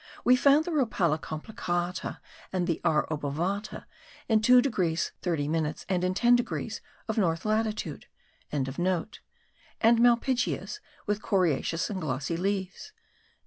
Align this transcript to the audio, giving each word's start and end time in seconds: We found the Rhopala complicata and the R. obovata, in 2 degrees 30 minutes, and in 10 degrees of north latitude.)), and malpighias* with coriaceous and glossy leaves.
We 0.25 0.35
found 0.35 0.65
the 0.65 0.71
Rhopala 0.71 1.19
complicata 1.19 2.17
and 2.51 2.65
the 2.65 2.81
R. 2.83 3.05
obovata, 3.11 3.85
in 4.27 4.41
2 4.41 4.59
degrees 4.59 5.11
30 5.21 5.47
minutes, 5.47 5.85
and 5.87 6.03
in 6.03 6.15
10 6.15 6.35
degrees 6.35 6.81
of 7.07 7.19
north 7.19 7.45
latitude.)), 7.45 8.07
and 8.51 8.65
malpighias* 8.67 10.79
with 11.05 11.21
coriaceous 11.21 11.91
and 11.91 12.01
glossy 12.01 12.35
leaves. 12.35 12.93